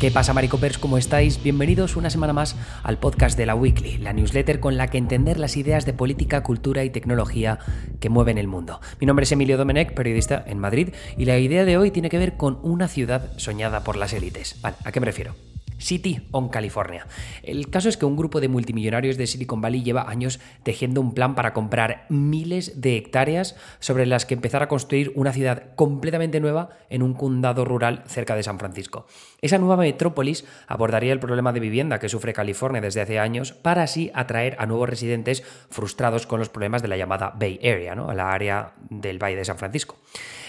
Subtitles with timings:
[0.00, 0.76] ¿Qué pasa, Maricopers?
[0.76, 1.42] ¿Cómo estáis?
[1.42, 5.38] Bienvenidos una semana más al podcast de la Weekly, la newsletter con la que entender
[5.38, 7.58] las ideas de política, cultura y tecnología
[7.98, 8.82] que mueven el mundo.
[9.00, 12.18] Mi nombre es Emilio Domenech, periodista en Madrid, y la idea de hoy tiene que
[12.18, 14.60] ver con una ciudad soñada por las élites.
[14.60, 15.34] Vale, ¿a qué me refiero?
[15.78, 17.06] City on California.
[17.42, 21.14] El caso es que un grupo de multimillonarios de Silicon Valley lleva años tejiendo un
[21.14, 26.40] plan para comprar miles de hectáreas sobre las que empezar a construir una ciudad completamente
[26.40, 29.06] nueva en un condado rural cerca de San Francisco.
[29.40, 33.82] Esa nueva metrópolis abordaría el problema de vivienda que sufre California desde hace años para
[33.82, 38.12] así atraer a nuevos residentes frustrados con los problemas de la llamada Bay Area, ¿no?
[38.12, 39.96] la área del Valle de San Francisco.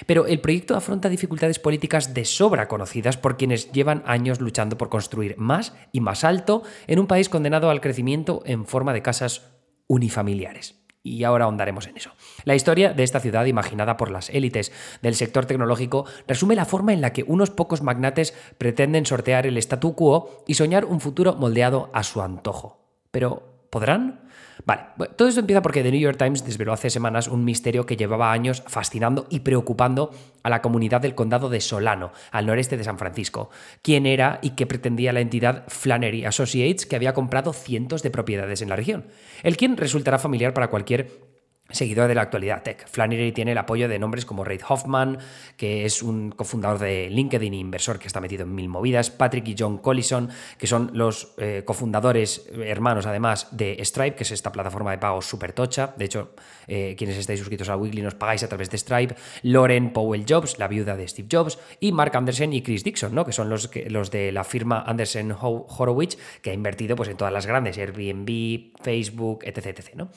[0.05, 4.89] Pero el proyecto afronta dificultades políticas de sobra conocidas por quienes llevan años luchando por
[4.89, 9.53] construir más y más alto en un país condenado al crecimiento en forma de casas
[9.87, 10.75] unifamiliares
[11.07, 12.11] y ahora ahondaremos en eso.
[12.43, 16.93] La historia de esta ciudad imaginada por las élites del sector tecnológico resume la forma
[16.93, 21.35] en la que unos pocos magnates pretenden sortear el statu quo y soñar un futuro
[21.35, 22.83] moldeado a su antojo.
[23.11, 24.27] Pero, ¿podrán?
[24.65, 24.81] Vale,
[25.15, 28.31] todo esto empieza porque The New York Times desveló hace semanas un misterio que llevaba
[28.31, 30.11] años fascinando y preocupando
[30.43, 33.49] a la comunidad del condado de Solano, al noreste de San Francisco.
[33.81, 38.61] ¿Quién era y qué pretendía la entidad Flannery Associates que había comprado cientos de propiedades
[38.61, 39.05] en la región?
[39.43, 41.26] El quién resultará familiar para cualquier
[41.69, 42.87] seguidor de la actualidad tech.
[42.87, 45.17] Flannery tiene el apoyo de nombres como Reid Hoffman,
[45.57, 49.47] que es un cofundador de LinkedIn e inversor que está metido en mil movidas, Patrick
[49.47, 54.31] y John Collison, que son los eh, cofundadores, eh, hermanos además, de Stripe, que es
[54.31, 55.93] esta plataforma de pago súper tocha.
[55.97, 56.31] De hecho,
[56.67, 59.15] eh, quienes estáis suscritos a Weekly nos pagáis a través de Stripe.
[59.43, 63.25] Lauren Powell Jobs, la viuda de Steve Jobs, y Mark Anderson y Chris Dixon, ¿no?
[63.25, 67.17] que son los, que, los de la firma Anderson Horowitz, que ha invertido pues, en
[67.17, 69.67] todas las grandes, Airbnb, Facebook, etc.
[69.67, 70.09] etc ¿no?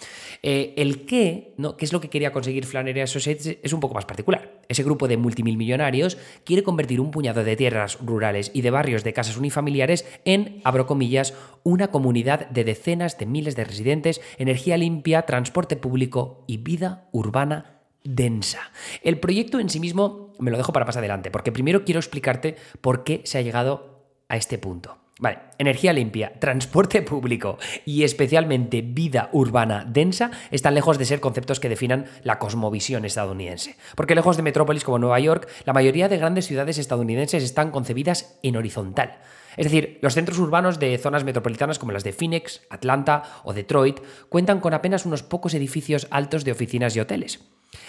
[0.43, 1.77] el qué ¿no?
[1.77, 3.59] ¿Qué es lo que quería conseguir Flannery Associates?
[3.63, 4.61] Es un poco más particular.
[4.69, 9.13] Ese grupo de multimillonarios quiere convertir un puñado de tierras rurales y de barrios de
[9.13, 15.23] casas unifamiliares en, abro comillas, una comunidad de decenas de miles de residentes, energía limpia,
[15.23, 18.73] transporte público y vida urbana densa.
[19.03, 22.57] El proyecto en sí mismo me lo dejo para más adelante, porque primero quiero explicarte
[22.81, 25.00] por qué se ha llegado a este punto.
[25.21, 31.61] Vale, energía limpia, transporte público y especialmente vida urbana densa están lejos de ser conceptos
[31.61, 33.77] que definan la cosmovisión estadounidense.
[33.97, 38.39] Porque lejos de metrópolis como Nueva York, la mayoría de grandes ciudades estadounidenses están concebidas
[38.43, 39.19] en horizontal.
[39.59, 44.01] Es decir, los centros urbanos de zonas metropolitanas como las de Phoenix, Atlanta o Detroit
[44.31, 47.41] cuentan con apenas unos pocos edificios altos de oficinas y hoteles.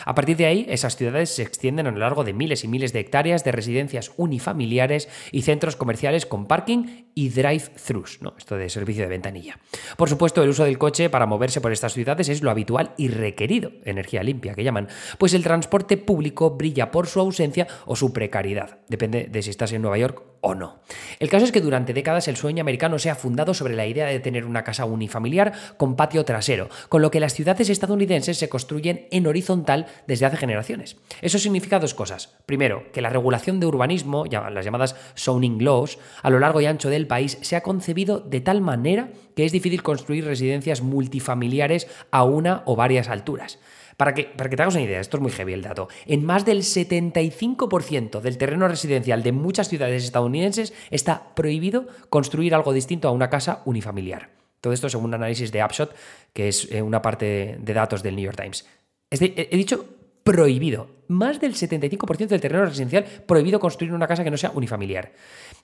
[0.06, 2.94] A partir de ahí, esas ciudades se extienden a lo largo de miles y miles
[2.94, 8.36] de hectáreas de residencias unifamiliares y centros comerciales con parking y drive-thrus, ¿no?
[8.38, 9.60] esto de servicio de ventanilla.
[9.98, 13.08] Por supuesto, el uso del coche para moverse por estas ciudades es lo habitual y
[13.08, 14.88] requerido, energía limpia que llaman,
[15.18, 19.72] pues el transporte público brilla por su ausencia o su precariedad, depende de si estás
[19.74, 20.80] en Nueva York o no.
[21.20, 24.08] El caso es que durante décadas el sueño americano se ha fundado sobre la idea
[24.08, 28.50] de tener una casa unifamiliar con patio trasero, con lo que las ciudades estadounidenses se
[28.50, 29.71] construyen en horizontal
[30.08, 30.98] desde hace generaciones.
[31.22, 32.36] Eso significa dos cosas.
[32.46, 36.90] Primero, que la regulación de urbanismo, las llamadas zoning laws, a lo largo y ancho
[36.90, 42.24] del país se ha concebido de tal manera que es difícil construir residencias multifamiliares a
[42.24, 43.60] una o varias alturas.
[43.98, 46.26] Para que, para que te hagas una idea, esto es muy heavy el dato, en
[46.26, 53.08] más del 75% del terreno residencial de muchas ciudades estadounidenses está prohibido construir algo distinto
[53.08, 54.30] a una casa unifamiliar.
[54.62, 55.94] Todo esto según un análisis de Upshot,
[56.34, 58.66] que es eh, una parte de datos del New York Times.
[59.12, 59.86] He dicho
[60.24, 61.02] prohibido.
[61.08, 65.12] Más del 75% del terreno residencial prohibido construir una casa que no sea unifamiliar.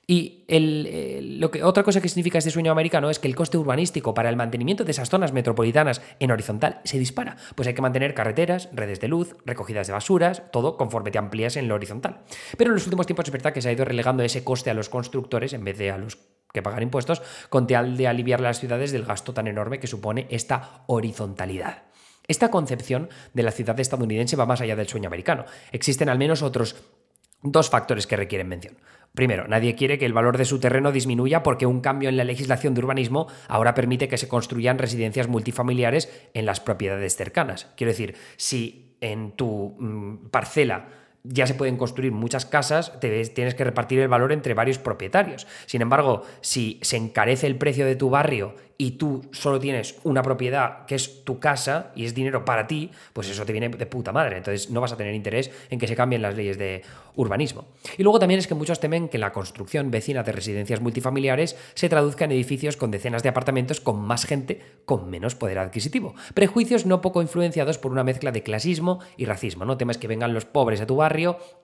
[0.05, 0.43] Y
[1.39, 4.29] lo que, otra cosa que significa este sueño americano es que el coste urbanístico para
[4.29, 7.37] el mantenimiento de esas zonas metropolitanas en horizontal se dispara.
[7.55, 11.55] Pues hay que mantener carreteras, redes de luz, recogidas de basuras, todo conforme te amplías
[11.55, 12.23] en lo horizontal.
[12.57, 14.73] Pero en los últimos tiempos es verdad que se ha ido relegando ese coste a
[14.73, 16.17] los constructores en vez de a los
[16.51, 20.27] que pagan impuestos, con tal de aliviar las ciudades del gasto tan enorme que supone
[20.29, 21.83] esta horizontalidad.
[22.27, 25.45] Esta concepción de la ciudad estadounidense va más allá del sueño americano.
[25.71, 26.75] Existen al menos otros
[27.41, 28.77] dos factores que requieren mención.
[29.13, 32.23] Primero, nadie quiere que el valor de su terreno disminuya porque un cambio en la
[32.23, 37.67] legislación de urbanismo ahora permite que se construyan residencias multifamiliares en las propiedades cercanas.
[37.77, 40.89] Quiero decir, si en tu mm, parcela
[41.23, 45.47] ya se pueden construir muchas casas, tienes que repartir el valor entre varios propietarios.
[45.65, 50.21] Sin embargo, si se encarece el precio de tu barrio y tú solo tienes una
[50.21, 53.85] propiedad que es tu casa y es dinero para ti, pues eso te viene de
[53.87, 54.37] puta madre.
[54.37, 56.83] Entonces no vas a tener interés en que se cambien las leyes de
[57.15, 57.65] urbanismo.
[57.97, 61.89] Y luego también es que muchos temen que la construcción vecina de residencias multifamiliares se
[61.89, 66.13] traduzca en edificios con decenas de apartamentos con más gente con menos poder adquisitivo.
[66.35, 69.65] Prejuicios no poco influenciados por una mezcla de clasismo y racismo.
[69.65, 71.06] No temes que vengan los pobres a tu barrio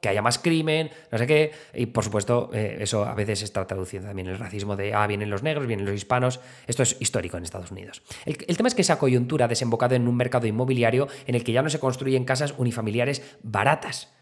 [0.02, 1.52] que haya más crimen, no sé qué.
[1.74, 5.30] Y por supuesto, eh, eso a veces está traduciendo también el racismo de, ah, vienen
[5.30, 6.40] los negros, vienen los hispanos.
[6.68, 8.04] Esto es histórico en Estados Unidos.
[8.26, 11.44] El, el tema es que esa coyuntura ha desembocado en un mercado inmobiliario en el
[11.44, 14.14] que ya no se construyen casas unifamiliares baratas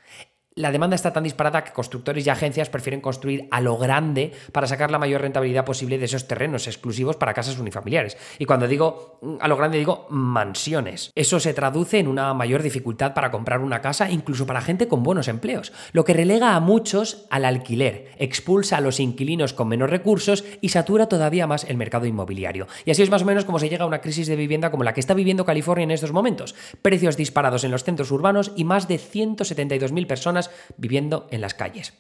[0.56, 4.68] la demanda está tan disparada que constructores y agencias prefieren construir a lo grande para
[4.68, 8.18] sacar la mayor rentabilidad posible de esos terrenos exclusivos para casas unifamiliares.
[8.38, 11.12] Y cuando digo mm, a lo grande digo mansiones.
[11.16, 15.04] Eso se traduce en una mayor dificultad para comprar una casa, incluso para gente con
[15.04, 19.90] buenos empleos, lo que relega a muchos al alquiler, expulsa a los inquilinos con menos
[19.90, 22.68] recursos y satura todavía más el mercado inmobiliario.
[22.84, 24.84] Y así es más o menos como se llega a una crisis de vivienda como
[24.84, 26.56] la que está viviendo California en estos momentos.
[26.82, 30.41] Precios disparados en los centros urbanos y más de 172.000 personas
[30.78, 31.94] viviendo en las calles.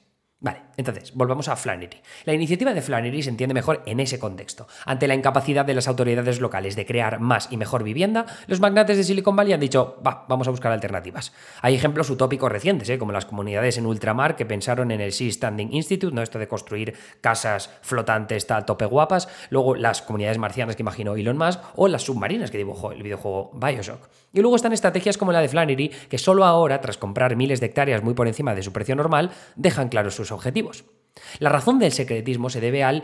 [0.43, 2.01] Vale, entonces, volvamos a Flannery.
[2.25, 4.67] La iniciativa de Flannery se entiende mejor en ese contexto.
[4.87, 8.97] Ante la incapacidad de las autoridades locales de crear más y mejor vivienda, los magnates
[8.97, 11.31] de Silicon Valley han dicho, va, vamos a buscar alternativas.
[11.61, 12.97] Hay ejemplos utópicos recientes, ¿eh?
[12.97, 16.23] como las comunidades en ultramar que pensaron en el Sea Standing Institute, ¿no?
[16.23, 21.37] esto de construir casas flotantes tal tope guapas, luego las comunidades marcianas que imaginó Elon
[21.37, 24.09] Musk, o las submarinas que dibujó el videojuego Bioshock.
[24.33, 27.67] Y luego están estrategias como la de Flannery, que solo ahora, tras comprar miles de
[27.67, 30.85] hectáreas muy por encima de su precio normal, dejan claros sus objetivos.
[31.39, 33.03] La razón del secretismo se debe al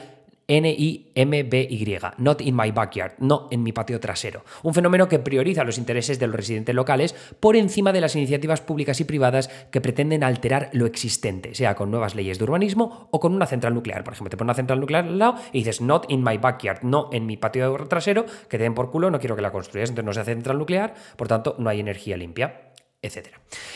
[0.50, 4.46] N-I-M-B-Y, not in my backyard, no en mi patio trasero.
[4.64, 8.62] Un fenómeno que prioriza los intereses de los residentes locales por encima de las iniciativas
[8.62, 13.20] públicas y privadas que pretenden alterar lo existente, sea con nuevas leyes de urbanismo o
[13.20, 14.06] con una central nuclear.
[14.06, 16.82] Por ejemplo, te pones una central nuclear al lado y dices not in my backyard,
[16.82, 19.90] no en mi patio trasero, que te den por culo, no quiero que la construyas,
[19.90, 22.67] entonces no se hace central nuclear, por tanto no hay energía limpia
[23.02, 23.28] etc.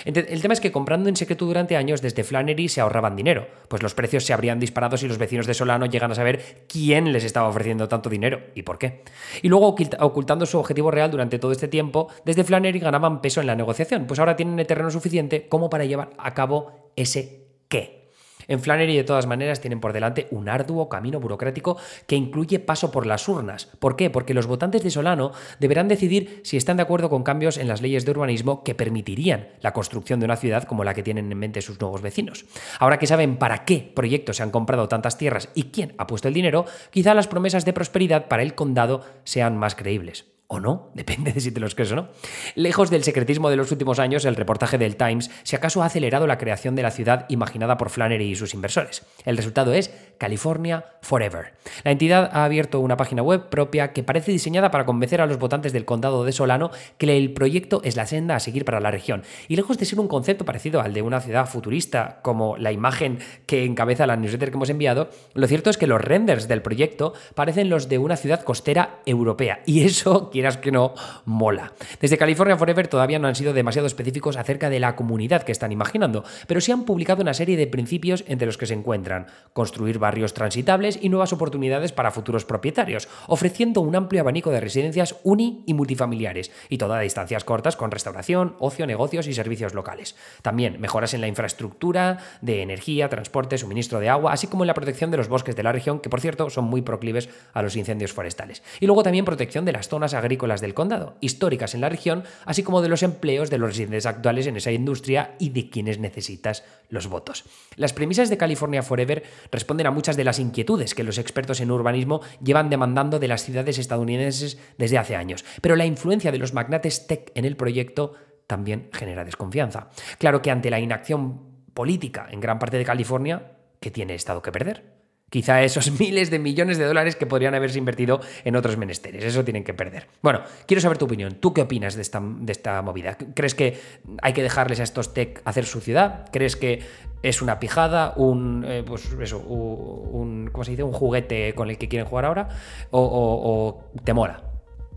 [0.05, 3.83] El tema es que comprando en secreto durante años desde Flannery se ahorraban dinero, pues
[3.83, 7.23] los precios se habrían disparado si los vecinos de Solano llegan a saber quién les
[7.23, 9.03] estaba ofreciendo tanto dinero y por qué.
[9.41, 13.47] Y luego ocultando su objetivo real durante todo este tiempo, desde Flannery ganaban peso en
[13.47, 18.00] la negociación, pues ahora tienen el terreno suficiente como para llevar a cabo ese qué.
[18.47, 21.77] En Flannery, de todas maneras, tienen por delante un arduo camino burocrático
[22.07, 23.67] que incluye paso por las urnas.
[23.79, 24.09] ¿Por qué?
[24.09, 27.81] Porque los votantes de Solano deberán decidir si están de acuerdo con cambios en las
[27.81, 31.37] leyes de urbanismo que permitirían la construcción de una ciudad como la que tienen en
[31.37, 32.45] mente sus nuevos vecinos.
[32.79, 36.27] Ahora que saben para qué proyectos se han comprado tantas tierras y quién ha puesto
[36.27, 40.91] el dinero, quizá las promesas de prosperidad para el condado sean más creíbles o no,
[40.93, 42.09] depende de si te los crees o no.
[42.55, 46.27] Lejos del secretismo de los últimos años, el reportaje del Times si acaso ha acelerado
[46.27, 49.03] la creación de la ciudad imaginada por Flannery y sus inversores.
[49.25, 51.53] El resultado es California Forever.
[51.83, 55.39] La entidad ha abierto una página web propia que parece diseñada para convencer a los
[55.39, 58.91] votantes del condado de Solano que el proyecto es la senda a seguir para la
[58.91, 59.23] región.
[59.47, 63.19] Y lejos de ser un concepto parecido al de una ciudad futurista, como la imagen
[63.45, 67.13] que encabeza la newsletter que hemos enviado, lo cierto es que los renders del proyecto
[67.35, 69.61] parecen los de una ciudad costera europea.
[69.65, 70.29] Y eso
[70.61, 70.93] que no,
[71.25, 71.73] mola.
[71.99, 75.71] Desde California Forever todavía no han sido demasiado específicos acerca de la comunidad que están
[75.71, 79.99] imaginando, pero sí han publicado una serie de principios entre los que se encuentran construir
[79.99, 85.63] barrios transitables y nuevas oportunidades para futuros propietarios, ofreciendo un amplio abanico de residencias uni
[85.65, 90.15] y multifamiliares, y toda a distancias cortas con restauración, ocio, negocios y servicios locales.
[90.41, 94.73] También mejoras en la infraestructura de energía, transporte, suministro de agua, así como en la
[94.73, 97.75] protección de los bosques de la región, que por cierto son muy proclives a los
[97.75, 98.63] incendios forestales.
[98.79, 102.23] Y luego también protección de las zonas agrícolas agrícolas del condado, históricas en la región,
[102.45, 105.99] así como de los empleos de los residentes actuales en esa industria y de quienes
[105.99, 107.43] necesitas los votos.
[107.75, 111.69] Las premisas de California Forever responden a muchas de las inquietudes que los expertos en
[111.69, 116.53] urbanismo llevan demandando de las ciudades estadounidenses desde hace años, pero la influencia de los
[116.53, 118.13] magnates tech en el proyecto
[118.47, 119.89] también genera desconfianza.
[120.17, 121.41] Claro que ante la inacción
[121.73, 125.00] política en gran parte de California, ¿qué tiene Estado que perder?
[125.31, 129.23] Quizá esos miles de millones de dólares que podrían haberse invertido en otros menesteres.
[129.23, 130.07] Eso tienen que perder.
[130.21, 131.35] Bueno, quiero saber tu opinión.
[131.35, 133.17] ¿Tú qué opinas de esta, de esta movida?
[133.33, 133.79] ¿Crees que
[134.21, 136.27] hay que dejarles a estos tech hacer su ciudad?
[136.33, 136.81] ¿Crees que
[137.23, 140.83] es una pijada, un, eh, pues eso, un, ¿cómo se dice?
[140.83, 142.49] un juguete con el que quieren jugar ahora?
[142.89, 144.43] ¿O, o te mola?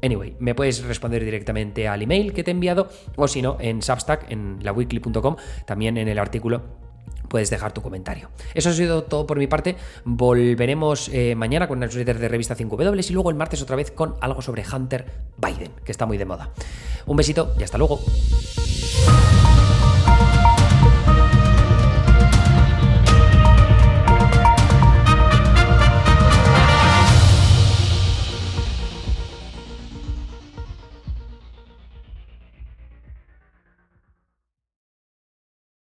[0.03, 3.83] Anyway, me puedes responder directamente al email que te he enviado o si no, en
[3.83, 6.84] Substack, en laweekly.com, también en el artículo
[7.29, 8.29] puedes dejar tu comentario.
[8.55, 9.77] Eso ha sido todo por mi parte.
[10.05, 13.91] Volveremos eh, mañana con el newsletter de revista 5W y luego el martes otra vez
[13.91, 15.07] con algo sobre Hunter
[15.37, 16.51] Biden, que está muy de moda.
[17.07, 18.01] Un besito y hasta luego.